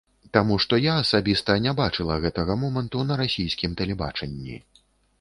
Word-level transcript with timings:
Таму 0.35 0.55
што 0.63 0.79
я 0.83 0.95
асабіста 1.01 1.57
не 1.67 1.75
бачыла 1.81 2.17
гэтага 2.25 2.57
моманту 2.65 3.07
на 3.13 3.21
расійскім 3.23 3.71
тэлебачанні. 3.83 4.63